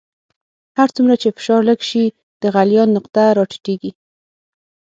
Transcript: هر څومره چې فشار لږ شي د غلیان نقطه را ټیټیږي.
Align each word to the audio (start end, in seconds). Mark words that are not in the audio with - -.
هر 0.77 0.89
څومره 0.95 1.15
چې 1.21 1.35
فشار 1.37 1.61
لږ 1.69 1.79
شي 1.89 2.05
د 2.41 2.43
غلیان 2.55 2.89
نقطه 2.97 3.23
را 3.37 3.43
ټیټیږي. 3.51 3.91